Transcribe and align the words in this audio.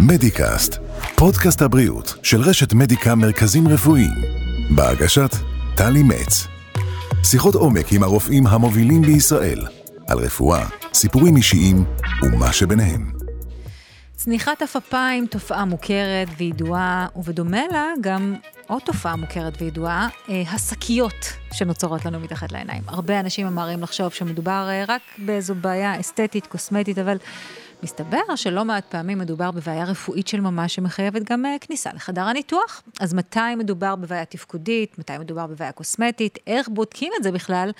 מדיקאסט, 0.00 0.78
פודקאסט 1.16 1.62
הבריאות 1.62 2.14
של 2.22 2.40
רשת 2.40 2.72
מדיקה 2.72 3.14
מרכזים 3.14 3.68
רפואיים, 3.68 4.22
בהגשת 4.76 5.30
טלי 5.76 6.02
מצ. 6.02 6.46
שיחות 7.24 7.54
עומק 7.54 7.92
עם 7.92 8.02
הרופאים 8.02 8.46
המובילים 8.46 9.02
בישראל, 9.02 9.66
על 10.08 10.18
רפואה, 10.18 10.66
סיפורים 10.94 11.36
אישיים 11.36 11.84
ומה 12.22 12.52
שביניהם. 12.52 13.12
צניחת 14.16 14.62
עפעפיים 14.62 15.26
תופעה 15.26 15.64
מוכרת 15.64 16.28
וידועה, 16.38 17.06
ובדומה 17.16 17.62
לה 17.72 17.84
גם 18.00 18.34
עוד 18.66 18.82
תופעה 18.82 19.16
מוכרת 19.16 19.62
וידועה, 19.62 20.08
אה, 20.28 20.42
השקיות 20.52 21.32
שנוצרות 21.52 22.04
לנו 22.04 22.20
מתחת 22.20 22.52
לעיניים. 22.52 22.82
הרבה 22.86 23.20
אנשים 23.20 23.46
ממהרים 23.46 23.82
לחשוב 23.82 24.12
שמדובר 24.12 24.68
אה, 24.70 24.84
רק 24.88 25.02
באיזו 25.18 25.54
בעיה 25.54 26.00
אסתטית, 26.00 26.46
קוסמטית, 26.46 26.98
אבל 26.98 27.16
מסתבר 27.82 28.36
שלא 28.36 28.64
מעט 28.64 28.84
פעמים 28.84 29.18
מדובר 29.18 29.50
בבעיה 29.50 29.84
רפואית 29.84 30.28
של 30.28 30.40
ממש 30.40 30.74
שמחייבת 30.74 31.22
גם 31.30 31.44
uh, 31.44 31.66
כניסה 31.66 31.90
לחדר 31.94 32.22
הניתוח. 32.22 32.82
אז 33.00 33.14
מתי 33.14 33.54
מדובר 33.58 33.96
בבעיה 33.96 34.24
תפקודית, 34.24 34.98
מתי 34.98 35.18
מדובר 35.18 35.46
בבעיה 35.46 35.72
קוסמטית, 35.72 36.38
איך 36.46 36.68
בודקים 36.68 37.12
את 37.18 37.22
זה 37.22 37.32
בכלל, 37.32 37.70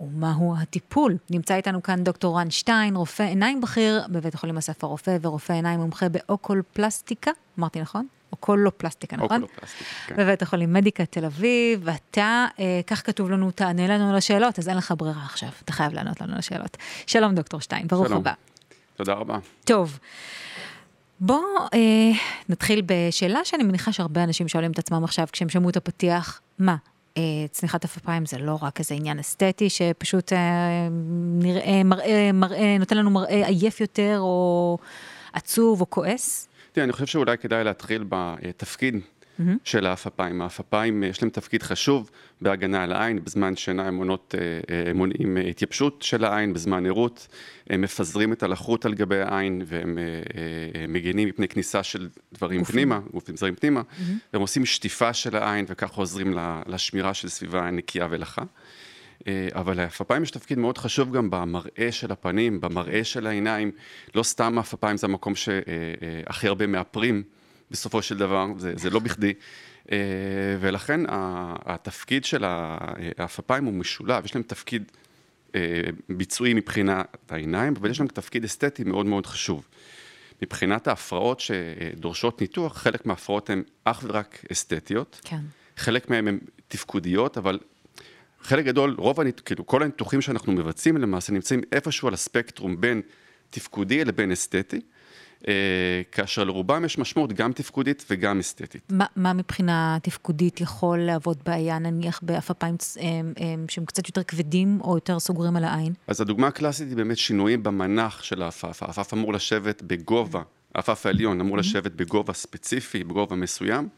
ומהו 0.00 0.54
הטיפול. 0.58 1.16
נמצא 1.30 1.54
איתנו 1.54 1.82
כאן 1.82 2.04
דוקטור 2.04 2.38
רן 2.38 2.50
שטיין, 2.50 2.96
רופא 2.96 3.22
עיניים 3.22 3.60
בכיר 3.60 4.02
בבית 4.08 4.34
החולים 4.34 4.56
אסף 4.56 4.84
הרופא 4.84 5.16
ורופא 5.22 5.52
עיניים 5.52 5.80
מומחה 5.80 6.08
באוקול-פלסטיקה, 6.08 7.30
אמרתי 7.58 7.80
נכון? 7.80 8.06
אוקולופלסטיקה, 8.32 9.16
נכון? 9.16 9.42
אוקולופלסטיקה, 9.42 9.90
כן. 10.06 10.16
בבית 10.16 10.42
החולים 10.42 10.72
מדיקה 10.72 11.06
תל 11.06 11.24
אביב, 11.24 11.80
ואתה, 11.84 12.46
אה, 12.58 12.80
כך 12.86 13.06
כתוב 13.06 13.30
לנו, 13.30 13.50
תענה 13.50 13.86
לנו 13.86 14.10
על 14.10 14.16
השאלות, 14.16 14.58
אז 14.58 14.68
אין 14.68 14.76
לך 14.76 14.94
ברירה 14.98 15.24
עכשיו, 15.24 15.48
אתה 15.64 15.72
חייב 15.72 15.92
לענות 15.92 16.20
לנו 16.20 16.32
על 16.32 16.38
השאלות. 16.38 16.76
שלום 17.06 17.34
דוקטור 17.34 17.60
שטיין, 17.60 17.86
ברוך 17.86 18.06
שלום. 18.06 18.18
הבא. 18.18 18.32
תודה 18.96 19.12
רבה. 19.12 19.38
טוב, 19.64 19.98
בואו 21.20 21.40
אה, 21.74 21.78
נתחיל 22.48 22.82
בשאלה 22.86 23.44
שאני 23.44 23.62
מניחה 23.62 23.92
שהרבה 23.92 24.24
אנשים 24.24 24.48
שואלים 24.48 24.70
את 24.70 24.78
עצמם 24.78 25.04
עכשיו 25.04 25.26
כשהם 25.32 25.48
שמעו 25.48 25.70
את 25.70 25.76
הפתיח, 25.76 26.40
מה, 26.58 26.76
אה, 27.16 27.22
צניחת 27.50 27.84
אפיים 27.84 28.26
זה 28.26 28.38
לא 28.38 28.58
רק 28.62 28.78
איזה 28.78 28.94
עניין 28.94 29.18
אסתטי 29.18 29.70
שפשוט 29.70 30.32
אה, 30.32 30.88
נראה, 31.38 31.84
מראה, 31.84 32.30
מראה, 32.32 32.76
נותן 32.78 32.96
לנו 32.96 33.10
מראה 33.10 33.46
עייף 33.46 33.80
יותר 33.80 34.16
או 34.20 34.78
עצוב 35.32 35.80
או 35.80 35.90
כועס? 35.90 36.48
תראה, 36.72 36.84
אני 36.84 36.92
חושב 36.92 37.06
שאולי 37.06 37.38
כדאי 37.38 37.64
להתחיל 37.64 38.04
בתפקיד 38.08 39.00
של 39.64 39.86
האפפיים. 39.86 40.42
האפפיים, 40.42 41.02
יש 41.02 41.22
להם 41.22 41.30
תפקיד 41.30 41.62
חשוב 41.62 42.10
בהגנה 42.40 42.82
על 42.82 42.92
העין, 42.92 43.24
בזמן 43.24 43.56
שינה 43.56 43.86
הם 43.88 43.94
מונות, 43.94 44.34
אה, 44.38 44.86
אה, 44.86 44.92
מונעים 44.94 45.36
אה, 45.36 45.42
התייבשות 45.42 46.02
של 46.02 46.24
העין, 46.24 46.52
בזמן 46.52 46.86
ערות, 46.86 47.28
הם 47.70 47.80
מפזרים 47.80 48.32
את 48.32 48.42
הלחות 48.42 48.84
על 48.84 48.94
גבי 48.94 49.20
העין, 49.20 49.62
והם 49.66 49.98
אה, 49.98 50.04
אה, 50.04 50.86
מגינים 50.88 51.28
מפני 51.28 51.48
כניסה 51.48 51.82
של 51.82 52.08
דברים 52.32 52.58
גופים. 52.58 52.72
פנימה, 52.72 53.00
גופים 53.12 53.36
זרים 53.36 53.54
פנימה, 53.54 53.82
והם 54.32 54.42
עושים 54.42 54.66
שטיפה 54.66 55.12
של 55.12 55.36
העין, 55.36 55.64
וכך 55.68 55.94
עוזרים 55.94 56.34
לשמירה 56.66 57.14
של 57.14 57.28
סביבה 57.28 57.70
נקייה 57.70 58.06
ולחה. 58.10 58.42
אה, 59.26 59.48
אבל 59.54 59.76
לאפפיים 59.76 60.22
יש 60.22 60.30
תפקיד 60.30 60.58
מאוד 60.58 60.78
חשוב 60.78 61.16
גם 61.16 61.30
במראה 61.30 61.92
של 61.92 62.12
הפנים, 62.12 62.60
במראה 62.60 63.04
של 63.04 63.26
העיניים. 63.26 63.70
לא 64.14 64.22
סתם 64.22 64.58
האפפיים 64.58 64.96
זה 64.96 65.06
המקום 65.06 65.34
שהכי 65.34 66.48
הרבה 66.48 66.66
מאפרים 66.66 67.22
בסופו 67.70 68.02
של 68.02 68.18
דבר, 68.18 68.46
זה, 68.56 68.72
זה 68.76 68.90
לא 68.90 68.98
בכדי. 68.98 69.32
אה, 69.92 69.96
ולכן 70.60 71.00
התפקיד 71.66 72.24
של 72.24 72.44
האפפיים 73.18 73.64
הוא 73.64 73.74
משולב, 73.74 74.24
יש 74.24 74.34
להם 74.34 74.42
תפקיד 74.42 74.92
אה, 75.54 75.80
ביצועי 76.08 76.54
מבחינת 76.54 77.32
העיניים, 77.32 77.74
אבל 77.80 77.90
יש 77.90 78.00
להם 78.00 78.08
תפקיד 78.08 78.44
אסתטי 78.44 78.84
מאוד 78.84 79.06
מאוד 79.06 79.26
חשוב. 79.26 79.68
מבחינת 80.42 80.88
ההפרעות 80.88 81.40
שדורשות 81.40 82.40
ניתוח, 82.40 82.76
חלק 82.76 83.06
מההפרעות 83.06 83.50
הן 83.50 83.62
אך 83.84 84.04
ורק 84.06 84.44
אסתטיות. 84.52 85.20
כן. 85.24 85.40
חלק 85.76 86.10
מהן 86.10 86.28
הן 86.28 86.38
תפקודיות, 86.68 87.38
אבל 87.38 87.58
חלק 88.42 88.64
גדול, 88.64 88.94
רוב, 88.98 89.20
הניתוח, 89.20 89.42
כאילו, 89.44 89.66
כל 89.66 89.82
הניתוחים 89.82 90.20
שאנחנו 90.20 90.52
מבצעים 90.52 90.96
למעשה 90.96 91.32
נמצאים 91.32 91.60
איפשהו 91.72 92.08
על 92.08 92.14
הספקטרום 92.14 92.80
בין 92.80 93.02
תפקודי 93.50 94.04
לבין 94.04 94.32
אסתטי, 94.32 94.80
אה, 95.48 96.02
כאשר 96.12 96.44
לרובם 96.44 96.84
יש 96.84 96.98
משמעות 96.98 97.32
גם 97.32 97.52
תפקודית 97.52 98.04
וגם 98.10 98.38
אסתטית. 98.38 98.82
מה, 98.92 99.06
מה 99.16 99.32
מבחינה 99.32 99.98
תפקודית 100.02 100.60
יכול 100.60 100.98
להוות 100.98 101.42
בעיה, 101.42 101.78
נניח 101.78 102.20
באפפיים 102.22 102.76
אה, 103.00 103.02
אה, 103.40 103.54
שהם 103.68 103.84
קצת 103.84 104.06
יותר 104.06 104.22
כבדים 104.22 104.78
או 104.80 104.94
יותר 104.94 105.20
סוגרים 105.20 105.56
על 105.56 105.64
העין? 105.64 105.92
אז 106.06 106.20
הדוגמה 106.20 106.46
הקלאסית 106.46 106.88
היא 106.88 106.96
באמת 106.96 107.18
שינויים 107.18 107.62
במנח 107.62 108.22
של 108.22 108.42
העפף. 108.42 108.82
העפף 108.82 109.14
אמור 109.14 109.32
לשבת 109.32 109.82
בגובה, 109.82 110.42
העפף 110.74 111.06
העליון 111.06 111.40
אמור 111.40 111.58
לשבת 111.58 111.92
בגובה 111.92 112.32
ספציפי, 112.32 113.04
בגובה 113.04 113.36
מסוים. 113.36 113.88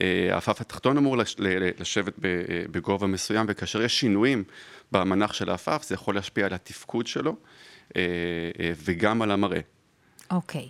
אה, 0.00 0.28
העפף 0.32 0.60
התחתון 0.60 0.96
אמור 0.96 1.16
לש- 1.16 1.36
ל- 1.38 1.58
ל- 1.64 1.70
לשבת 1.78 2.24
אה, 2.24 2.30
בגובה 2.70 3.06
מסוים, 3.06 3.46
וכאשר 3.48 3.82
יש 3.82 4.00
שינויים 4.00 4.44
במנח 4.92 5.32
של 5.32 5.50
העפף, 5.50 5.82
זה 5.86 5.94
יכול 5.94 6.14
להשפיע 6.14 6.46
על 6.46 6.54
התפקוד 6.54 7.06
שלו 7.06 7.36
אה, 7.96 8.02
וגם 8.84 9.22
על 9.22 9.30
המראה. 9.30 9.60
אוקיי. 10.30 10.68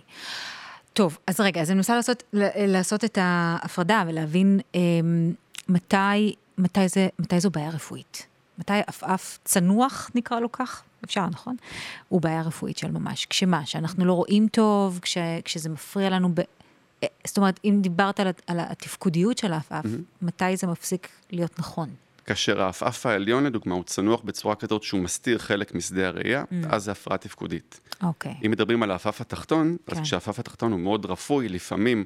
טוב, 0.93 1.17
אז 1.27 1.39
רגע, 1.39 1.61
אז 1.61 1.69
אני 1.69 1.75
מנסה 1.75 1.95
לעשות, 1.95 2.23
לעשות 2.67 3.05
את 3.05 3.17
ההפרדה 3.21 4.03
ולהבין 4.07 4.59
אה, 4.75 4.79
מתי, 5.69 6.35
מתי, 6.57 6.87
זה, 6.87 7.07
מתי 7.19 7.39
זו 7.39 7.49
בעיה 7.49 7.69
רפואית. 7.69 8.27
מתי 8.57 8.73
עפעף 8.87 9.39
צנוח, 9.45 10.11
נקרא 10.15 10.39
לו 10.39 10.51
כך, 10.51 10.83
אפשר, 11.05 11.25
נכון? 11.27 11.55
הוא 12.09 12.21
בעיה 12.21 12.41
רפואית 12.41 12.77
של 12.77 12.91
ממש. 12.91 13.25
כשמה? 13.25 13.65
שאנחנו 13.65 14.05
לא 14.05 14.13
רואים 14.13 14.47
טוב, 14.47 14.99
כש, 15.01 15.17
כשזה 15.43 15.69
מפריע 15.69 16.09
לנו 16.09 16.29
ב... 16.35 16.39
אה, 17.03 17.07
זאת 17.27 17.37
אומרת, 17.37 17.59
אם 17.65 17.79
דיברת 17.81 18.19
על, 18.19 18.27
על 18.47 18.59
התפקודיות 18.59 19.37
של 19.37 19.53
העפעף, 19.53 19.85
מתי 20.21 20.57
זה 20.57 20.67
מפסיק 20.67 21.07
להיות 21.31 21.59
נכון? 21.59 21.89
כאשר 22.25 22.61
העפעף 22.61 23.05
העליון 23.05 23.43
לדוגמה 23.43 23.75
הוא 23.75 23.83
צנוח 23.83 24.21
בצורה 24.21 24.55
כזאת 24.55 24.83
שהוא 24.83 25.01
מסתיר 25.01 25.37
חלק 25.37 25.75
משדה 25.75 26.07
הראייה, 26.07 26.43
אז 26.69 26.83
זה 26.83 26.91
הפרעה 26.91 27.17
תפקודית. 27.17 27.79
אוקיי. 28.03 28.33
אם 28.45 28.51
מדברים 28.51 28.83
על 28.83 28.91
העפעף 28.91 29.21
התחתון, 29.21 29.77
אז 29.87 29.97
כן. 29.97 30.03
כשהעפעף 30.03 30.39
התחתון 30.39 30.71
הוא 30.71 30.79
מאוד 30.79 31.05
רפוי, 31.05 31.49
לפעמים 31.49 32.05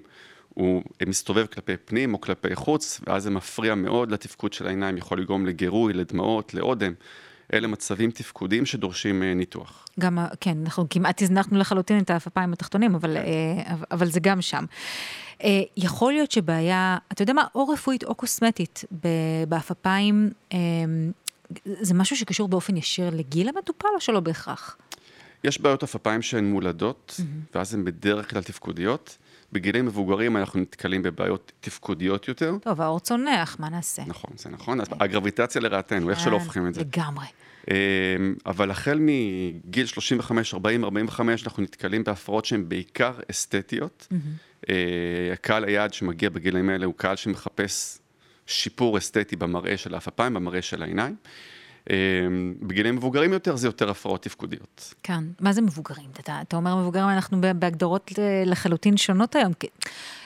הוא 0.54 0.84
מסתובב 1.08 1.46
כלפי 1.46 1.78
פנים 1.86 2.14
או 2.14 2.22
כלפי 2.22 2.56
חוץ, 2.56 3.02
ואז 3.08 3.24
זה 3.24 3.30
מפריע 3.30 3.76
מאוד 3.76 4.12
לתפקוד 4.12 4.54
של 4.54 4.68
העיניים, 4.68 4.98
יכול 4.98 5.22
לגרום 5.22 5.46
לגירוי, 5.46 5.94
לדמעות, 5.94 6.54
לאודם. 6.54 6.94
אלה 7.54 7.68
מצבים 7.68 8.12
תפקודיים 8.12 8.66
שדורשים 8.66 9.24
אה, 9.24 9.34
ניתוח. 9.34 9.86
גם, 10.00 10.18
כן, 10.42 10.58
אנחנו 10.64 10.86
כמעט 10.90 11.22
הזנחנו 11.22 11.58
לחלוטין 11.58 12.00
את 12.00 12.10
האפפיים 12.10 12.54
התחתונים, 12.54 12.96
אבל, 12.96 13.14
כן. 13.14 13.24
אה, 13.70 13.76
אבל- 13.92 14.10
זה 14.12 14.20
גם 14.20 14.42
שם. 14.42 14.66
אה, 15.44 15.62
יכול 15.78 16.14
להיות 16.14 16.32
שבעיה, 16.32 16.98
אתה 17.12 17.22
יודע 17.24 17.34
מה, 17.34 17.44
או 17.56 17.68
רפואית 17.68 18.04
או 18.04 18.16
קוסמטית 18.16 18.86
ב- 19.04 19.08
באפפיים, 19.50 20.32
אה, 20.54 20.58
זה 21.66 21.94
משהו 21.94 22.18
שקשור 22.18 22.48
באופן 22.48 22.78
ישיר 22.78 23.10
לגיל 23.10 23.50
המטופל 23.50 23.88
או 23.96 24.02
שלא 24.02 24.20
בהכרח? 24.20 24.78
יש 25.44 25.62
בעיות 25.62 25.84
עפפיים 25.84 26.22
שהן 26.22 26.46
מולדות, 26.46 27.20
ואז 27.56 27.74
הן 27.74 27.86
בדרך 27.86 28.30
כלל 28.30 28.44
תפקודיות. 28.44 29.18
בגילים 29.56 29.86
מבוגרים 29.86 30.38
אנחנו 30.38 30.60
נתקלים 30.60 31.02
בבעיות 31.02 31.52
תפקודיות 31.60 32.28
יותר. 32.28 32.56
טוב, 32.62 32.82
האור 32.82 33.00
צונח, 33.00 33.58
מה 33.60 33.70
נעשה? 33.70 34.04
נכון, 34.08 34.32
זה 34.38 34.50
נכון. 34.50 34.82
אז 34.82 34.88
הגרביטציה 35.00 35.62
לרעתנו, 35.62 36.10
איך 36.10 36.20
שלא 36.20 36.36
אה, 36.36 36.42
הופכים 36.42 36.68
את 36.68 36.74
זה. 36.74 36.82
לגמרי. 36.82 37.26
אמ, 37.72 38.36
אבל 38.46 38.72
החל 38.72 39.00
מגיל 39.02 39.86
35, 39.86 40.54
40, 40.54 40.84
45, 40.84 41.44
אנחנו 41.44 41.64
נתקלים 41.64 42.04
בהפרעות 42.04 42.46
שהן 42.46 42.70
בעיקר 42.70 43.14
אסתטיות. 43.32 44.08
אה, 44.70 44.76
הקהל 45.34 45.64
היעד 45.64 45.94
שמגיע 45.94 46.30
בגילים 46.30 46.70
האלה 46.70 46.86
הוא 46.86 46.94
קהל 46.98 47.16
שמחפש 47.16 47.98
שיפור 48.48 48.98
אסתטי 48.98 49.36
במראה 49.36 49.78
של 49.78 49.94
האפפיים, 49.94 50.34
במראה 50.34 50.62
של 50.62 50.84
העיניים. 50.84 51.16
אמ, 51.90 52.54
בגילים 52.62 52.96
מבוגרים 52.96 53.34
יותר 53.34 53.56
זה 53.56 53.68
יותר 53.68 53.90
הפרעות 53.90 54.22
תפקודיות. 54.22 54.94
כן. 55.04 55.24
מה 55.40 55.54
זה 55.54 55.62
מבוגרים? 55.62 56.10
אתה, 56.20 56.42
אתה 56.42 56.58
אומר 56.58 56.76
מבוגרים, 56.76 57.10
אנחנו 57.10 57.42
בהגדרות 57.60 58.12
אה, 58.20 58.44
לחלוטין 58.46 58.98
שונות 58.98 59.36
היום. 59.36 59.54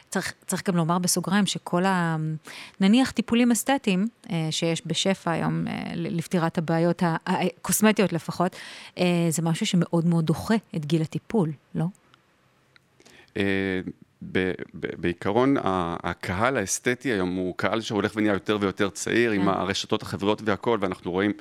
צריך, 0.10 0.34
צריך 0.48 0.70
גם 0.70 0.78
לומר 0.78 1.00
בסוגריים 1.00 1.46
שכל 1.46 1.86
ה... 1.86 2.18
נניח 2.80 3.12
טיפולים 3.12 3.52
אסתטיים, 3.52 4.08
אה, 4.30 4.48
שיש 4.52 4.82
בשפע 4.86 5.32
היום 5.32 5.68
אה, 5.68 5.92
לפתירת 5.96 6.58
הבעיות 6.58 7.04
הקוסמטיות 7.06 8.14
לפחות, 8.14 8.56
זה 9.30 9.42
משהו 9.42 9.66
שמאוד 9.66 10.06
מאוד 10.06 10.26
דוחה 10.26 10.56
את 10.76 10.86
גיל 10.86 11.02
הטיפול, 11.02 11.52
לא? 11.76 11.86
ב- 14.22 14.52
ב- 14.74 15.02
בעיקרון, 15.02 15.56
הקהל 16.04 16.58
האסתטי 16.58 17.10
היום 17.10 17.36
הוא 17.36 17.54
קהל 17.58 17.82
שהולך 17.82 18.12
ונהיה 18.16 18.34
יותר 18.34 18.58
ויותר 18.62 18.90
צעיר, 18.90 19.32
עם 19.32 19.42
כן. 19.42 19.48
הרשתות 19.48 20.02
החברתיות 20.02 20.50
והכל, 20.50 20.78
ואנחנו 20.82 21.12
רואים 21.12 21.32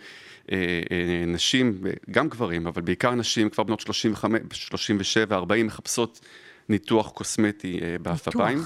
אה, 0.52 0.56
אה, 0.90 1.25
נשים, 1.26 1.80
גם 2.10 2.28
גברים, 2.28 2.66
אבל 2.66 2.82
בעיקר 2.82 3.14
נשים, 3.14 3.50
כבר 3.50 3.64
בנות 3.64 3.80
35, 3.80 4.40
37, 4.52 5.36
40, 5.36 5.66
מחפשות 5.66 6.20
ניתוח 6.69 7.10
קוסמטי 7.10 7.78
אה, 7.82 7.96
באפפיים. 8.02 8.62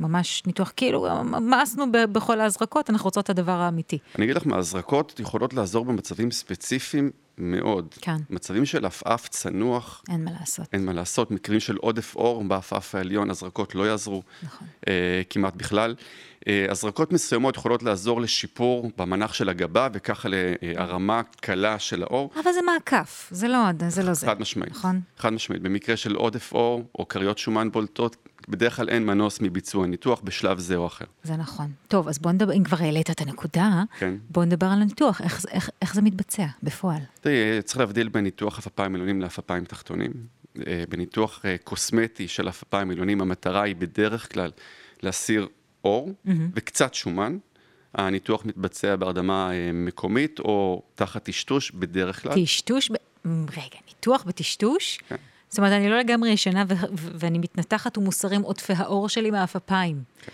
ממש 0.00 0.42
ניתוח, 0.46 0.72
כאילו, 0.76 1.24
מאסנו 1.24 1.84
בכל 1.92 2.40
ההזרקות, 2.40 2.90
אנחנו 2.90 3.04
רוצות 3.04 3.24
את 3.24 3.30
הדבר 3.30 3.52
האמיתי. 3.52 3.98
אני 4.16 4.24
אגיד 4.24 4.36
לך 4.36 4.46
מה, 4.46 4.56
הזרקות 4.56 5.20
יכולות 5.20 5.54
לעזור 5.54 5.84
במצבים 5.84 6.30
ספציפיים 6.30 7.10
מאוד. 7.38 7.94
כן. 8.00 8.16
מצבים 8.30 8.66
של 8.66 8.86
עפעף 8.86 9.28
צנוח. 9.28 10.02
אין 10.08 10.24
מה 10.24 10.30
לעשות. 10.40 10.66
אין 10.72 10.84
מה 10.84 10.92
לעשות, 10.92 11.30
מקרים 11.30 11.60
של 11.60 11.76
עודף 11.76 12.16
אור 12.16 12.44
בעפעף 12.44 12.94
העליון, 12.94 13.30
הזרקות 13.30 13.74
לא 13.74 13.88
יעזרו. 13.88 14.22
נכון. 14.42 14.68
אה, 14.88 15.22
כמעט 15.30 15.54
בכלל. 15.56 15.94
אה, 16.48 16.66
הזרקות 16.70 17.12
מסוימות 17.12 17.56
יכולות 17.56 17.82
לעזור 17.82 18.20
לשיפור 18.20 18.90
במנח 18.98 19.32
של 19.32 19.48
הגבה, 19.48 19.88
וככה 19.92 20.28
להרמה 20.30 21.22
קלה 21.40 21.78
של 21.78 22.02
האור. 22.02 22.30
אבל 22.34 22.52
זה 22.52 22.60
מהכף, 22.62 23.28
זה 23.30 23.48
לא 23.48 23.58
זה. 23.88 24.02
לא 24.02 24.14
זה. 24.14 24.26
חד 24.26 24.40
משמעית. 24.40 24.72
נכון. 24.72 25.00
חד 25.18 25.32
משמעית. 25.32 25.62
במקרה 25.62 25.96
של 25.96 26.14
עודף 26.14 26.52
אור 26.52 26.84
או 26.98 27.08
כריות 27.08 27.38
שומן 27.38 27.70
בולטות, 27.70 28.16
בדרך 28.48 28.76
כלל 28.76 28.88
אין 28.88 29.06
מנוס 29.06 29.40
מביצוע 29.40 29.86
ניתוח 29.86 30.20
בשלב 30.24 30.58
זה 30.58 30.76
או 30.76 30.86
אחר. 30.86 31.04
זה 31.22 31.36
נכון. 31.36 31.72
טוב, 31.88 32.08
אז 32.08 32.18
בוא 32.18 32.32
נדבר, 32.32 32.52
אם 32.52 32.64
כבר 32.64 32.76
העלית 32.80 33.10
את 33.10 33.20
הנקודה, 33.20 33.82
כן. 33.98 34.14
בוא 34.30 34.44
נדבר 34.44 34.66
על 34.66 34.82
הניתוח, 34.82 35.20
איך, 35.20 35.46
איך, 35.50 35.70
איך 35.82 35.94
זה 35.94 36.02
מתבצע 36.02 36.46
בפועל. 36.62 37.00
תראי, 37.24 37.62
צריך 37.62 37.78
להבדיל 37.78 38.08
בין 38.08 38.24
ניתוח 38.24 38.58
עפפיים 38.58 38.94
עליונים 38.94 39.20
לעפפיים 39.20 39.64
תחתונים. 39.64 40.12
אה, 40.66 40.84
בניתוח 40.88 41.44
אה, 41.44 41.56
קוסמטי 41.64 42.28
של 42.28 42.48
עפפיים 42.48 42.90
עליונים, 42.90 43.20
המטרה 43.20 43.62
היא 43.62 43.76
בדרך 43.76 44.32
כלל 44.32 44.50
להסיר 45.02 45.48
אור 45.84 46.08
mm-hmm. 46.08 46.30
וקצת 46.54 46.94
שומן. 46.94 47.38
הניתוח 47.94 48.44
מתבצע 48.44 48.96
בהרדמה 48.96 49.50
אה, 49.52 49.70
מקומית 49.72 50.38
או 50.38 50.82
תחת 50.94 51.24
טשטוש 51.24 51.70
בדרך 51.70 52.22
כלל. 52.22 52.44
טשטוש, 52.44 52.90
ב... 52.90 52.94
רגע, 53.50 53.78
ניתוח 53.88 54.22
בטשטוש? 54.22 54.98
כן. 55.08 55.16
זאת 55.48 55.58
אומרת, 55.58 55.72
אני 55.72 55.88
לא 55.88 55.98
לגמרי 55.98 56.30
ישנה 56.30 56.64
ו- 56.68 56.74
ו- 56.74 57.08
ואני 57.14 57.38
מתנתחת 57.38 57.98
ומוסרים 57.98 58.42
עודפי 58.42 58.72
האור 58.76 59.08
שלי 59.08 59.30
מהעפפיים. 59.30 60.02
כן. 60.22 60.32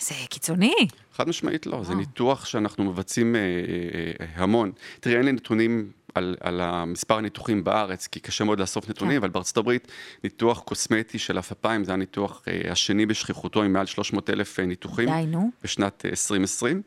זה 0.00 0.14
קיצוני. 0.30 0.74
חד 1.14 1.28
משמעית 1.28 1.66
לא, 1.66 1.84
זה 1.84 1.94
ניתוח 1.94 2.44
שאנחנו 2.44 2.84
מבצעים 2.84 3.36
אה, 3.36 3.40
אה, 3.40 4.26
המון. 4.34 4.72
תראי, 5.00 5.16
אין 5.16 5.24
לי 5.24 5.32
נתונים 5.32 5.90
על, 6.14 6.36
על 6.40 6.60
המספר 6.60 7.16
הניתוחים 7.16 7.64
בארץ, 7.64 8.06
כי 8.06 8.20
קשה 8.20 8.44
מאוד 8.44 8.60
לאסוף 8.60 8.88
נתונים, 8.88 9.12
כן. 9.12 9.22
אבל 9.22 9.28
בארצות 9.28 9.56
הברית 9.56 9.92
ניתוח 10.24 10.60
קוסמטי 10.60 11.18
של 11.18 11.38
עפפיים, 11.38 11.84
זה 11.84 11.92
הניתוח 11.92 12.42
אה, 12.48 12.72
השני 12.72 13.06
בשכיחותו 13.06 13.62
עם 13.62 13.72
מעל 13.72 13.86
300 13.86 14.30
אלף 14.30 14.60
אה, 14.60 14.66
ניתוחים. 14.66 15.08
די, 15.08 15.26
נו. 15.26 15.50
בשנת 15.64 16.04
אה, 16.04 16.10
2020. 16.10 16.82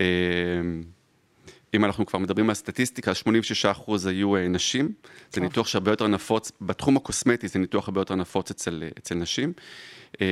אה, 0.00 0.06
אם 1.74 1.84
אנחנו 1.84 2.06
כבר 2.06 2.18
מדברים 2.18 2.48
על 2.48 2.54
סטטיסטיקה, 2.54 3.12
86% 3.86 3.90
היו 4.08 4.36
אה, 4.36 4.48
נשים. 4.48 4.86
טוב. 4.86 5.10
זה 5.32 5.40
ניתוח 5.40 5.66
שהרבה 5.66 5.90
יותר 5.90 6.06
נפוץ, 6.06 6.52
בתחום 6.60 6.96
הקוסמטי 6.96 7.48
זה 7.48 7.58
ניתוח 7.58 7.88
הרבה 7.88 8.00
יותר 8.00 8.14
נפוץ 8.14 8.50
אצל, 8.50 8.84
אצל 8.98 9.14
נשים. 9.14 9.52
אה, 10.20 10.26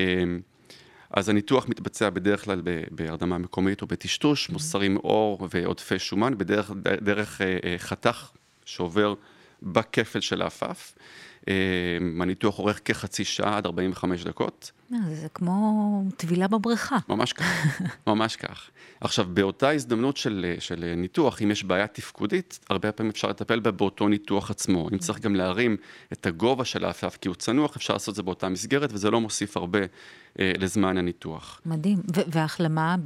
אז 1.10 1.28
הניתוח 1.28 1.68
מתבצע 1.68 2.10
בדרך 2.10 2.44
כלל 2.44 2.62
בהרדמה 2.90 3.38
מקומית 3.38 3.82
או 3.82 3.86
בטשטוש. 3.86 4.50
מוסרים 4.50 4.96
אור 4.96 5.48
ועודפי 5.50 5.98
שומן, 5.98 6.38
בדרך 6.38 6.70
דרך 7.02 7.40
אה, 7.40 7.58
אה, 7.64 7.74
חתך 7.78 8.30
שעובר 8.64 9.14
בכפל 9.62 10.20
של 10.20 10.42
העפף. 10.42 10.94
אה, 11.48 11.54
הניתוח 12.20 12.58
אורך 12.58 12.80
כחצי 12.84 13.24
שעה 13.24 13.56
עד 13.56 13.66
45 13.66 14.24
דקות. 14.24 14.72
זה 15.12 15.28
כמו 15.34 16.02
טבילה 16.16 16.48
בבריכה. 16.48 16.96
ממש 17.08 17.32
כך, 17.32 17.80
ממש 18.06 18.36
כך. 18.36 18.70
עכשיו, 19.00 19.26
באותה 19.32 19.70
הזדמנות 19.70 20.16
של, 20.16 20.54
של 20.58 20.94
ניתוח, 20.96 21.42
אם 21.42 21.50
יש 21.50 21.64
בעיה 21.64 21.86
תפקודית, 21.86 22.58
הרבה 22.70 22.92
פעמים 22.92 23.10
אפשר 23.10 23.28
לטפל 23.28 23.60
בה 23.60 23.70
באותו 23.70 24.08
ניתוח 24.08 24.50
עצמו. 24.50 24.88
אם 24.92 24.98
צריך 24.98 25.20
גם 25.20 25.34
להרים 25.34 25.76
את 26.12 26.26
הגובה 26.26 26.64
של 26.64 26.84
העפף 26.84 27.18
כי 27.20 27.28
הוא 27.28 27.34
צנוח, 27.34 27.76
אפשר 27.76 27.92
לעשות 27.92 28.12
את 28.12 28.16
זה 28.16 28.22
באותה 28.22 28.48
מסגרת, 28.48 28.92
וזה 28.92 29.10
לא 29.10 29.20
מוסיף 29.20 29.56
הרבה 29.56 29.78
אה, 30.38 30.52
לזמן 30.58 30.98
הניתוח. 30.98 31.60
מדהים. 31.66 31.98
וההחלמה 32.08 32.96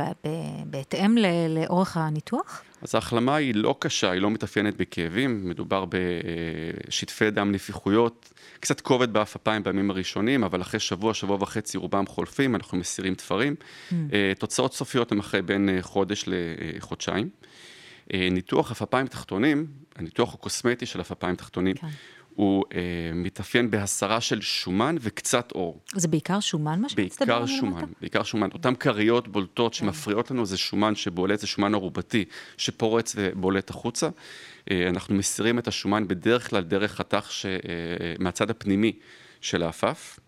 בהתאם 0.67 1.17
לאורך 1.49 1.97
הניתוח? 1.97 2.63
אז 2.83 2.95
ההחלמה 2.95 3.37
היא 3.37 3.55
לא 3.55 3.77
קשה, 3.79 4.11
היא 4.11 4.21
לא 4.23 4.31
מתאפיינת 4.31 4.77
בכאבים, 4.77 5.49
מדובר 5.49 5.85
בשטפי 5.89 7.31
דם, 7.31 7.53
נפיחויות, 7.53 8.32
קצת 8.61 8.81
כובד 8.81 9.13
באף 9.13 9.37
אפיים 9.37 9.63
בימים 9.63 9.91
הראשונים, 9.91 10.45
אבל 10.45 10.63
אחרי 10.63 10.81
שבוע, 10.81 11.15
שבוע 11.15 11.37
וחצי 11.41 11.79
רובם 11.79 12.07
חולפים, 12.07 12.55
אנחנו 12.55 12.79
מסירים 12.79 13.15
תפרים. 13.15 13.55
Mm. 13.91 13.95
תוצאות 14.39 14.75
סופיות 14.75 15.13
הן 15.13 15.19
אחרי 15.19 15.43
בין 15.43 15.69
אה, 15.69 15.83
חודש 15.83 16.25
לחודשיים. 16.27 17.29
ניתוח 18.13 18.83
אפיים 18.83 19.07
תחתונים, 19.07 19.67
הניתוח 19.97 20.35
הקוסמטי 20.35 20.87
של 20.87 21.01
אפיים 21.01 21.37
תחתונים, 21.37 21.77
כן. 21.77 21.87
הוא 22.35 22.65
אה, 22.75 22.81
מתאפיין 23.15 23.71
בהסרה 23.71 24.21
של 24.21 24.41
שומן 24.41 24.97
וקצת 25.01 25.53
אור. 25.53 25.81
זה 25.95 26.09
בעיקר 26.09 26.41
שומן 26.41 26.81
מה 26.81 26.89
שמצטבר 26.89 27.27
בעיקר 27.27 27.47
שומן, 27.47 27.81
למטה? 27.81 27.87
בעיקר 28.01 28.23
שומן. 28.23 28.49
אותן 28.53 28.75
כריות 28.75 29.29
בולטות 29.29 29.75
שמפריעות 29.75 30.31
לנו 30.31 30.47
זה 30.47 30.59
שומן 30.59 30.95
שבולט, 30.95 31.41
זה 31.41 31.47
שומן 31.47 31.75
ערובתי 31.75 32.25
שפורץ 32.57 33.15
ובולט 33.17 33.71
החוצה. 33.71 34.09
אה, 34.71 34.89
אנחנו 34.89 35.15
מסירים 35.15 35.59
את 35.59 35.69
השומן 35.69 36.09
בדרך 36.09 36.51
כלל 36.51 36.63
דרך 36.63 36.95
חתך 36.95 37.27
ש, 37.31 37.47
אה, 37.47 37.51
מהצד 38.19 38.51
הפנימי 38.51 38.93
של 39.41 39.63
העפף. 39.63 40.19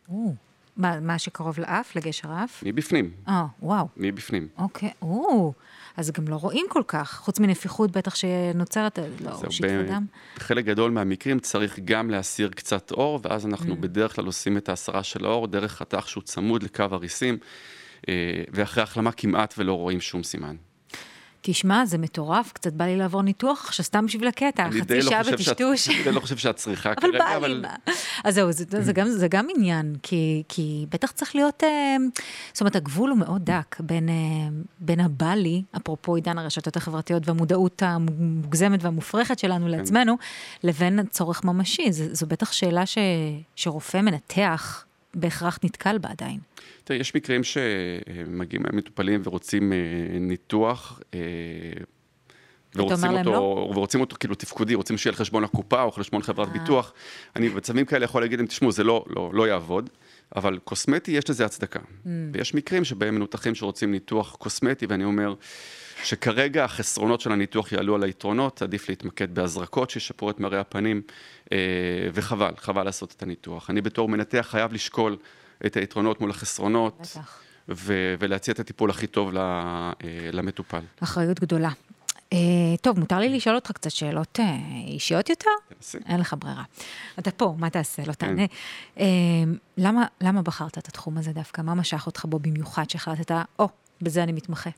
מה, 0.76 1.00
מה 1.00 1.18
שקרוב 1.18 1.58
לאף, 1.58 1.96
לגשר 1.96 2.32
האף? 2.32 2.62
מבפנים. 2.66 3.10
אה, 3.28 3.46
וואו. 3.62 3.88
מבפנים. 3.96 4.48
אוקיי, 4.58 4.90
או. 5.02 5.52
אז 5.96 6.10
גם 6.10 6.28
לא 6.28 6.36
רואים 6.36 6.66
כל 6.68 6.82
כך, 6.88 7.20
חוץ 7.24 7.40
מנפיחות 7.40 7.90
בטח 7.90 8.14
שנוצרת, 8.14 8.98
לא, 9.20 9.50
שטפי 9.50 9.82
דם. 9.88 10.06
בחלק 10.36 10.64
גדול 10.64 10.90
מהמקרים 10.90 11.38
צריך 11.38 11.78
גם 11.84 12.10
להסיר 12.10 12.48
קצת 12.48 12.90
אור, 12.90 13.20
ואז 13.22 13.46
אנחנו 13.46 13.74
mm. 13.74 13.78
בדרך 13.78 14.14
כלל 14.16 14.26
עושים 14.26 14.56
את 14.56 14.68
ההסרה 14.68 15.02
של 15.02 15.24
האור 15.24 15.46
דרך 15.46 15.72
חתך 15.72 16.08
שהוא 16.08 16.22
צמוד 16.22 16.62
לקו 16.62 16.84
הריסים, 16.90 17.38
אה, 18.08 18.42
ואחרי 18.52 18.82
החלמה 18.82 19.12
כמעט 19.12 19.54
ולא 19.58 19.72
רואים 19.72 20.00
שום 20.00 20.22
סימן. 20.22 20.56
תשמע, 21.46 21.86
זה 21.86 21.98
מטורף, 21.98 22.52
קצת 22.52 22.72
בא 22.72 22.84
לי 22.84 22.96
לעבור 22.96 23.22
ניתוח 23.22 23.64
עכשיו 23.66 23.84
סתם 23.84 24.06
בשביל 24.06 24.28
הקטע, 24.28 24.68
חצי 24.80 24.94
לא 24.94 25.10
שעה 25.10 25.22
בטשטוש. 25.22 25.88
אני 25.88 26.02
די 26.02 26.12
לא 26.12 26.20
חושב 26.20 26.36
שאת 26.36 26.56
צריכה 26.56 26.94
כרגע, 26.94 27.18
אבל... 27.18 27.36
אבל 27.36 27.60
בא 27.62 27.68
לי, 27.86 27.94
אז 28.24 28.34
זהו, 28.34 28.52
זה, 28.52 28.64
זה, 28.80 28.92
גם, 28.92 29.08
זה 29.08 29.28
גם 29.28 29.46
עניין, 29.56 29.96
כי, 30.02 30.42
כי 30.48 30.86
בטח 30.90 31.10
צריך 31.10 31.34
להיות, 31.34 31.64
אה, 31.64 31.96
זאת 32.52 32.60
אומרת, 32.60 32.76
הגבול 32.76 33.10
הוא 33.10 33.18
מאוד 33.18 33.44
דק 33.44 33.76
בין, 33.80 34.08
אה, 34.08 34.14
בין 34.78 35.00
הבא 35.00 35.34
לי, 35.34 35.62
אפרופו 35.76 36.14
עידן 36.14 36.38
הרשתות 36.38 36.76
החברתיות 36.76 37.28
והמודעות 37.28 37.82
המוגזמת 37.82 38.84
והמופרכת 38.84 39.38
שלנו 39.38 39.64
כן. 39.64 39.70
לעצמנו, 39.70 40.16
לבין 40.62 41.06
צורך 41.10 41.44
ממשי. 41.44 41.92
זו 41.92 42.26
בטח 42.26 42.52
שאלה 42.52 42.86
ש, 42.86 42.98
שרופא 43.56 44.00
מנתח 44.00 44.84
בהכרח 45.14 45.58
נתקל 45.62 45.98
בה 45.98 46.08
עדיין. 46.08 46.38
תראה, 46.84 47.00
יש 47.00 47.14
מקרים 47.14 47.40
שמגיעים 47.44 48.62
מטופלים 48.72 49.20
ורוצים 49.24 49.72
אה, 49.72 49.78
ניתוח. 50.20 51.00
אה, 51.14 51.20
ורוצים 52.76 53.10
אותו, 53.10 53.32
לא? 53.32 53.72
ורוצים 53.74 54.00
אותו 54.00 54.16
כאילו 54.20 54.34
תפקודי, 54.34 54.74
רוצים 54.74 54.98
שיהיה 54.98 55.12
על 55.12 55.16
חשבון 55.16 55.44
הקופה 55.44 55.82
או 55.82 55.92
חשבון 55.92 56.22
חברת 56.22 56.48
אה. 56.48 56.52
ביטוח. 56.52 56.92
אני 57.36 57.48
במצבים 57.48 57.86
כאלה 57.86 58.04
יכול 58.04 58.22
להגיד 58.22 58.38
להם, 58.38 58.46
תשמעו, 58.46 58.72
זה 58.72 58.84
לא, 58.84 59.04
לא, 59.08 59.30
לא 59.34 59.48
יעבוד, 59.48 59.90
אבל 60.36 60.58
קוסמטי 60.64 61.10
יש 61.10 61.30
לזה 61.30 61.44
הצדקה. 61.44 61.80
Mm. 61.80 62.08
ויש 62.32 62.54
מקרים 62.54 62.84
שבהם 62.84 63.14
מנותחים 63.14 63.54
שרוצים 63.54 63.90
ניתוח 63.90 64.36
קוסמטי, 64.36 64.86
ואני 64.86 65.04
אומר 65.04 65.34
שכרגע 66.04 66.64
החסרונות 66.64 67.20
של 67.20 67.32
הניתוח 67.32 67.72
יעלו 67.72 67.94
על 67.94 68.02
היתרונות, 68.02 68.62
עדיף 68.62 68.88
להתמקד 68.88 69.34
בהזרקות 69.34 69.90
שישפרו 69.90 70.30
את 70.30 70.40
מראה 70.40 70.60
הפנים, 70.60 71.02
וחבל, 72.14 72.52
חבל 72.56 72.82
לעשות 72.82 73.14
את 73.16 73.22
הניתוח. 73.22 73.70
אני 73.70 73.80
בתור 73.80 74.08
מנתח 74.08 74.46
חייב 74.50 74.72
לשקול 74.72 75.16
את 75.66 75.76
היתרונות 75.76 76.20
מול 76.20 76.30
החסרונות, 76.30 77.16
ו- 77.68 78.14
ולהציע 78.18 78.54
את 78.54 78.60
הטיפול 78.60 78.90
הכי 78.90 79.06
טוב 79.06 79.36
אה, 79.36 79.92
למטופל. 80.32 80.82
אחריות 81.00 81.40
גדולה. 81.40 81.70
Uh, 82.24 82.36
טוב, 82.80 82.98
מותר 82.98 83.18
לי 83.18 83.28
לשאול 83.28 83.54
אותך 83.54 83.72
קצת 83.72 83.90
שאלות 83.90 84.38
אישיות 84.86 85.30
יותר? 85.30 85.50
תנסי. 85.68 85.98
אין 86.06 86.20
לך 86.20 86.34
ברירה. 86.38 86.62
אתה 87.18 87.30
פה, 87.30 87.54
מה 87.58 87.70
תעשה? 87.70 88.02
לא 88.06 88.12
תענה. 88.12 88.44
Uh, 88.96 89.00
למה, 89.76 90.06
למה 90.20 90.42
בחרת 90.42 90.78
את 90.78 90.88
התחום 90.88 91.18
הזה 91.18 91.32
דווקא? 91.32 91.60
מה 91.62 91.74
משך 91.74 92.06
אותך 92.06 92.24
בו 92.24 92.38
במיוחד 92.38 92.90
שהחלטת, 92.90 93.34
או, 93.58 93.68
בזה 94.02 94.22
אני 94.22 94.32
מתמחה? 94.32 94.70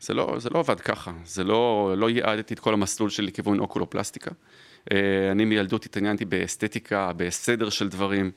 זה 0.00 0.14
לא, 0.14 0.34
זה 0.38 0.50
לא 0.50 0.58
עבד 0.58 0.80
ככה. 0.80 1.12
זה 1.24 1.44
לא, 1.44 1.94
לא 1.96 2.10
ייעדתי 2.10 2.54
את 2.54 2.58
כל 2.58 2.74
המסלול 2.74 3.10
שלי 3.10 3.26
לכיוון 3.26 3.58
אוקולופלסטיקה. 3.58 4.30
Uh, 4.30 4.92
אני 5.32 5.44
מילדות 5.44 5.84
התעניינתי 5.84 6.24
באסתטיקה, 6.24 7.12
בסדר 7.16 7.70
של 7.70 7.88
דברים. 7.88 8.30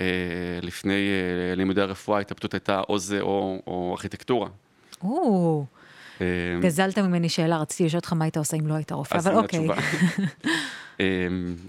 אה, 0.00 0.06
לפני 0.62 0.92
אה, 0.92 1.54
לימודי 1.54 1.80
הרפואה, 1.80 2.18
ההתלבטות 2.18 2.54
הייתה 2.54 2.80
או 2.88 2.98
זה 2.98 3.20
או, 3.20 3.62
או 3.66 3.92
ארכיטקטורה. 3.92 4.48
או, 5.02 5.64
אה, 6.20 6.26
גזלת 6.60 6.98
ממני 6.98 7.28
שאלה, 7.28 7.58
רציתי 7.58 7.84
לשאול 7.84 7.98
אותך 7.98 8.12
מה 8.12 8.24
היית 8.24 8.36
עושה 8.36 8.56
אם 8.56 8.66
לא 8.66 8.74
היית 8.74 8.92
רופא, 8.92 9.16
אבל 9.16 9.34
אוקיי. 9.34 9.68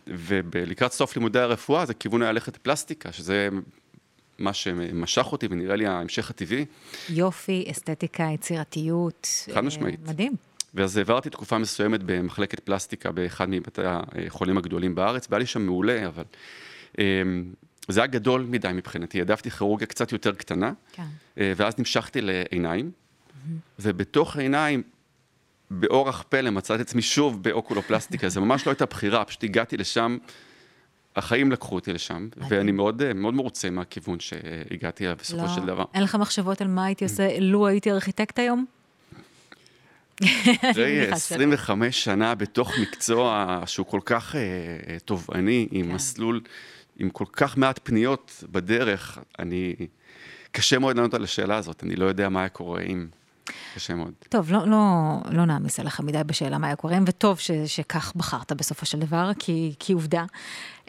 ולקראת 0.08 0.92
סוף 1.00 1.16
לימודי 1.16 1.40
הרפואה, 1.40 1.86
זה 1.86 1.94
כיוון 1.94 2.22
היה 2.22 2.32
ללכת 2.32 2.56
לפלסטיקה, 2.56 3.12
שזה 3.12 3.50
מה 4.38 4.54
שמשך 4.54 5.32
אותי 5.32 5.48
ונראה 5.50 5.76
לי 5.76 5.88
ההמשך 5.88 6.30
הטבעי. 6.30 6.66
יופי, 7.10 7.66
אסתטיקה, 7.72 8.24
יצירתיות. 8.34 9.28
חד 9.54 9.62
משמעית. 9.62 10.00
מדהים. 10.08 10.36
ואז 10.74 10.98
העברתי 10.98 11.30
תקופה 11.30 11.58
מסוימת 11.58 12.04
במחלקת 12.04 12.60
פלסטיקה 12.60 13.12
באחד 13.12 13.50
מבתי 13.50 13.82
החולים 13.86 14.58
הגדולים 14.58 14.96
בארץ, 14.96 15.28
והיה 15.30 15.40
לי 15.40 15.46
שם 15.46 15.62
מעולה, 15.62 16.08
אבל 16.08 16.24
זה 17.88 18.00
היה 18.00 18.08
גדול 18.08 18.46
מדי 18.50 18.72
מבחינתי, 18.74 19.20
העדפתי 19.20 19.50
כירורגיה 19.52 19.88
קצת 19.88 20.12
יותר 20.12 20.32
קטנה, 20.32 20.74
כן. 20.92 21.04
אה, 21.38 21.54
ואז 21.56 21.74
נמשכתי 21.78 22.20
לעיניים, 22.22 22.92
ובתוך 23.80 24.36
העיניים, 24.36 24.84
באורח 25.72 26.24
פלא 26.30 26.50
מצאתי 26.50 26.82
את 26.82 26.88
עצמי 26.88 27.02
שוב 27.02 27.44
באוקולופלסטיקה, 27.44 28.30
זה 28.30 28.40
ממש 28.40 28.66
לא 28.66 28.72
הייתה 28.72 28.86
בחירה, 28.86 29.26
פשוט 29.26 29.44
הגעתי 29.44 29.78
לשם, 29.78 30.18
החיים 31.16 31.52
לקחו 31.52 31.76
אותי 31.76 31.94
לשם, 31.94 32.28
ואני 32.50 32.72
מאוד 32.72 33.02
אה, 33.02 33.14
מאוד 33.14 33.34
מרוצה 33.34 33.70
מהכיוון 33.70 34.20
שהגעתי 34.20 35.06
אליו 35.06 35.16
בסופו 35.20 35.44
לא, 35.44 35.56
של 35.56 35.66
דבר. 35.66 35.86
אין 35.94 36.04
לך 36.04 36.16
מחשבות 36.16 36.62
על 36.62 36.68
מה 36.68 36.86
הייתי 36.86 37.06
עושה 37.06 37.40
לו 37.40 37.68
הייתי 37.68 37.92
ארכיטקט 37.92 38.40
היום? 38.40 38.66
אחרי 40.72 41.00
מניחה 41.00 41.16
25 41.16 42.04
שנה 42.04 42.36
בתוך 42.36 42.72
מקצוע 42.82 43.60
שהוא 43.66 43.86
כל 43.86 44.00
כך 44.06 44.36
אה, 44.36 44.42
אה, 44.42 45.00
תובעני, 45.00 45.68
עם 45.72 45.86
כן. 45.86 45.92
מסלול, 45.92 46.42
עם 46.98 47.10
כל 47.10 47.26
כך 47.34 47.58
מעט 47.58 47.80
פניות 47.84 48.44
בדרך, 48.52 49.18
אני... 49.40 49.76
קשה 50.56 50.80
מאוד 50.80 50.96
לענות 50.96 51.14
על 51.14 51.24
השאלה 51.24 51.58
הזאת, 51.58 51.84
אני 51.84 51.96
לא 51.96 52.06
יודע 52.06 52.30
מה 52.30 52.40
היה 52.40 52.50
קורה 52.50 52.82
אם... 52.82 53.08
קשה 53.76 53.96
מאוד. 53.96 54.14
טוב, 54.30 54.52
לא, 54.52 54.68
לא, 54.68 54.78
לא 55.32 55.46
נעמיס 55.46 55.80
עליך 55.80 56.00
מדי 56.00 56.22
בשאלה 56.26 56.58
מה 56.58 56.68
היה 56.68 56.76
קורה, 56.76 56.98
וטוב 57.06 57.40
ש, 57.40 57.52
שכך 57.52 58.14
בחרת 58.16 58.52
בסופו 58.52 58.86
של 58.86 59.00
דבר, 59.00 59.32
כי, 59.40 59.74
כי 59.80 59.94
עובדה. 59.94 60.26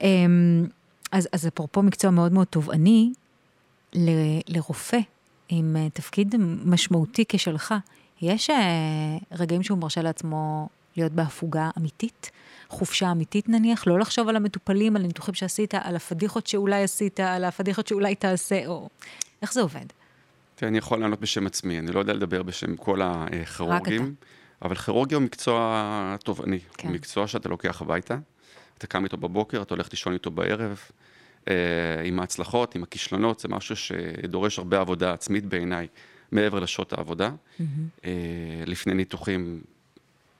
אמ, 0.02 0.66
אז, 1.12 1.28
אז 1.32 1.46
אפרופו 1.46 1.82
מקצוע 1.82 2.10
מאוד 2.10 2.32
מאוד 2.32 2.46
תובעני, 2.46 3.12
ל, 3.94 4.10
לרופא 4.48 4.98
עם 5.48 5.76
אה, 5.76 5.90
תפקיד 5.90 6.34
משמעותי 6.64 7.24
כשלך, 7.28 7.74
יש 8.22 8.50
אה, 8.50 8.56
רגעים 9.32 9.62
שהוא 9.62 9.78
מרשה 9.78 10.02
לעצמו 10.02 10.68
להיות 10.96 11.12
בהפוגה 11.12 11.70
אמיתית, 11.78 12.30
חופשה 12.68 13.12
אמיתית 13.12 13.48
נניח, 13.48 13.86
לא 13.86 13.98
לחשוב 13.98 14.28
על 14.28 14.36
המטופלים, 14.36 14.96
על 14.96 15.04
הניתוחים 15.04 15.34
שעשית, 15.34 15.74
על 15.74 15.96
הפדיחות 15.96 16.46
שאולי 16.46 16.82
עשית, 16.82 17.20
על 17.20 17.44
הפדיחות 17.44 17.86
שאולי 17.86 18.14
תעשה, 18.14 18.66
או... 18.66 18.88
איך 19.42 19.52
זה 19.52 19.60
עובד? 19.60 19.86
תראה, 20.56 20.68
אני 20.68 20.78
יכול 20.78 21.00
לענות 21.00 21.20
בשם 21.20 21.46
עצמי, 21.46 21.78
אני 21.78 21.92
לא 21.92 21.98
יודע 21.98 22.12
לדבר 22.12 22.42
בשם 22.42 22.76
כל 22.76 23.00
הכירורגים, 23.02 24.14
אבל 24.62 24.74
כירורגיה 24.74 25.18
הוא 25.18 25.24
מקצוע 25.24 26.16
תובעני, 26.24 26.58
כן. 26.76 26.88
הוא 26.88 26.94
מקצוע 26.94 27.26
שאתה 27.26 27.48
לוקח 27.48 27.82
הביתה, 27.82 28.18
אתה 28.78 28.86
קם 28.86 29.04
איתו 29.04 29.16
בבוקר, 29.16 29.62
אתה 29.62 29.74
הולך 29.74 29.88
לישון 29.90 30.12
איתו 30.12 30.30
בערב, 30.30 30.80
אה, 31.48 31.54
עם 32.04 32.20
ההצלחות, 32.20 32.74
עם 32.74 32.82
הכישלונות, 32.82 33.40
זה 33.40 33.48
משהו 33.48 33.76
שדורש 33.76 34.58
הרבה 34.58 34.80
עבודה 34.80 35.12
עצמית 35.12 35.44
בעיניי, 35.46 35.86
מעבר 36.32 36.58
לשעות 36.60 36.92
העבודה. 36.92 37.30
אה, 38.04 38.10
לפני 38.66 38.94
ניתוחים 38.94 39.60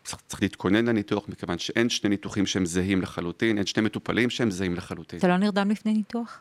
צריך, 0.05 0.23
צריך 0.27 0.43
להתכונן 0.43 0.85
לניתוח, 0.87 1.29
מכיוון 1.29 1.59
שאין 1.59 1.89
שני 1.89 2.11
ניתוחים 2.11 2.47
שהם 2.47 2.67
זהים 2.67 3.03
לחלוטין, 3.03 3.59
אין 3.59 3.67
שני 3.67 3.83
מטופלים 3.83 4.31
שהם 4.31 4.51
זהים 4.51 4.75
לחלוטין. 4.75 5.19
אתה 5.19 5.29
לא 5.29 5.37
נרדם 5.37 5.71
לפני 5.71 5.93
ניתוח? 5.93 6.41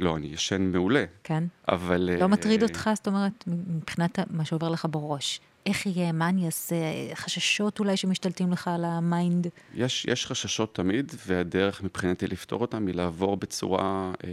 לא, 0.00 0.16
אני 0.16 0.26
ישן 0.26 0.62
מעולה, 0.62 1.04
כן. 1.24 1.44
אבל... 1.68 2.10
לא 2.18 2.22
אה, 2.22 2.26
מטריד 2.26 2.62
אותך, 2.62 2.90
זאת 2.94 3.06
אומרת, 3.06 3.44
מבחינת 3.46 4.18
מה 4.30 4.44
שעובר 4.44 4.68
לך 4.68 4.86
בראש. 4.90 5.40
איך 5.66 5.86
יהיה, 5.86 6.12
מה 6.12 6.28
אני 6.28 6.46
אעשה, 6.46 6.76
חששות 7.14 7.78
אולי 7.78 7.96
שמשתלטים 7.96 8.52
לך 8.52 8.68
על 8.68 8.84
ה 8.84 8.94
mind? 8.94 9.46
יש, 9.74 10.04
יש 10.04 10.26
חששות 10.26 10.74
תמיד, 10.74 11.12
והדרך 11.26 11.82
מבחינתי 11.82 12.26
לפתור 12.26 12.60
אותם 12.60 12.86
היא 12.86 12.94
לעבור 12.94 13.36
בצורה 13.36 14.12
אה, 14.24 14.30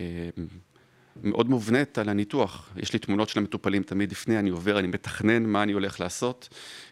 אה, 0.00 0.28
מאוד 1.22 1.50
מובנית 1.50 1.98
על 1.98 2.08
הניתוח. 2.08 2.70
יש 2.76 2.92
לי 2.92 2.98
תמונות 2.98 3.28
של 3.28 3.38
המטופלים 3.38 3.82
תמיד 3.82 4.12
לפני, 4.12 4.38
אני 4.38 4.50
עובר, 4.50 4.78
אני 4.78 4.86
מתכנן 4.86 5.42
מה 5.42 5.62
אני 5.62 5.72
הולך 5.72 6.00
לעשות, 6.00 6.48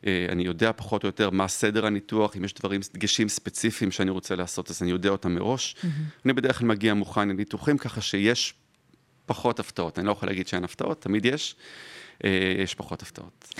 אה, 0.06 0.26
אני 0.28 0.42
יודע 0.42 0.72
פחות 0.76 1.02
או 1.02 1.08
יותר 1.08 1.30
מה 1.30 1.48
סדר 1.48 1.86
הניתוח, 1.86 2.36
אם 2.36 2.44
יש 2.44 2.54
דברים, 2.54 2.80
דגשים 2.94 3.28
ספציפיים 3.28 3.90
שאני 3.90 4.10
רוצה 4.10 4.36
לעשות, 4.36 4.70
אז 4.70 4.82
אני 4.82 4.90
יודע 4.90 5.08
אותם 5.08 5.34
מראש. 5.34 5.76
אמ-המ. 5.76 5.86
אני 6.24 6.32
בדרך 6.32 6.58
כלל 6.58 6.68
מגיע 6.68 6.94
מוכן 6.94 7.28
לניתוחים, 7.28 7.78
ככה 7.78 8.00
שיש 8.00 8.54
פחות 9.26 9.60
הפתעות. 9.60 9.98
אני 9.98 10.06
לא 10.06 10.12
יכול 10.12 10.28
להגיד 10.28 10.48
שאין 10.48 10.64
הפתעות, 10.64 11.02
תמיד 11.02 11.24
יש, 11.24 11.56
אה, 12.24 12.54
יש 12.58 12.74
פחות 12.74 13.02
הפתעות. 13.02 13.54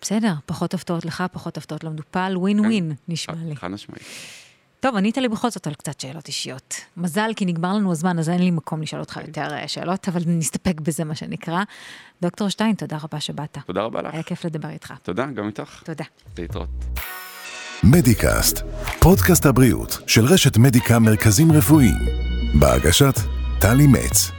בסדר, 0.00 0.32
פחות 0.46 0.74
הפתעות 0.74 1.04
לך, 1.04 1.24
פחות 1.32 1.56
הפתעות 1.56 1.84
למטופל, 1.84 2.32
ווין 2.36 2.60
ווין, 2.60 2.92
נשמע 3.08 3.34
לי. 3.44 3.56
חד 3.56 3.68
משמעית. 3.68 4.02
טוב, 4.86 4.96
ענית 4.96 5.18
לי 5.18 5.28
בכל 5.28 5.50
זאת 5.50 5.66
על 5.66 5.74
קצת 5.74 6.00
שאלות 6.00 6.28
אישיות. 6.28 6.74
מזל, 6.96 7.30
כי 7.36 7.44
נגמר 7.44 7.74
לנו 7.74 7.92
הזמן, 7.92 8.18
אז 8.18 8.28
אין 8.28 8.42
לי 8.42 8.50
מקום 8.50 8.82
לשאול 8.82 9.00
אותך 9.00 9.20
יותר 9.26 9.54
אה, 9.54 9.68
שאלות, 9.68 10.08
אבל 10.08 10.20
נסתפק 10.26 10.80
בזה, 10.80 11.04
מה 11.04 11.14
שנקרא. 11.14 11.62
דוקטור 12.22 12.48
שטיין, 12.48 12.74
תודה 12.74 12.98
רבה 13.02 13.20
שבאת. 13.20 13.58
תודה 13.66 13.82
רבה 13.82 14.02
לך. 14.02 14.14
היה 14.14 14.22
כיף 14.22 14.44
לדבר 14.44 14.68
איתך. 14.68 14.94
תודה, 15.02 15.26
גם 15.26 15.46
איתך. 15.46 15.82
תודה. 15.84 16.04
להתראות. 16.38 16.68
מדיקאסט, 17.84 18.62
פודקאסט 19.00 19.46
הבריאות 19.46 19.98
של 20.06 20.24
רשת 20.24 20.56
מדיקה 20.56 20.98
מרכזים 20.98 21.52
רפואיים, 21.52 21.98
בהגשת 22.60 23.14
טלי 23.60 23.86
מצ. 23.86 24.30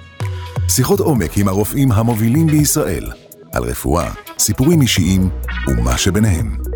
שיחות 0.69 0.99
עומק 0.99 1.37
עם 1.37 1.47
הרופאים 1.47 1.91
המובילים 1.91 2.47
בישראל, 2.47 3.11
על 3.53 3.63
רפואה, 3.63 4.11
סיפורים 4.39 4.81
אישיים 4.81 5.29
ומה 5.67 5.97
שביניהם. 5.97 6.66